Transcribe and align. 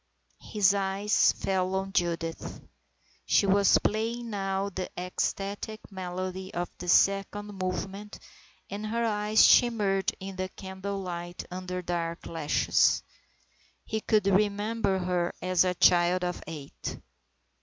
His 0.41 0.73
eyes 0.73 1.31
fell 1.31 1.75
on 1.75 1.93
Judith. 1.93 2.59
She 3.27 3.45
was 3.45 3.77
playing 3.77 4.31
now 4.31 4.69
the 4.69 4.89
ecstatic 4.97 5.79
melody 5.91 6.51
of 6.55 6.71
the 6.79 6.87
second 6.89 7.53
movement, 7.61 8.17
and 8.67 8.87
her 8.87 9.05
eyes 9.05 9.45
shimmered 9.45 10.11
in 10.19 10.37
the 10.37 10.49
candle 10.49 11.01
light 11.03 11.45
under 11.51 11.83
dark 11.83 12.25
lashes. 12.25 13.03
He 13.85 14.01
could 14.01 14.25
remember 14.25 14.97
her 14.97 15.33
as 15.39 15.63
a 15.63 15.75
child 15.75 16.23
of 16.23 16.41
eight. 16.47 16.97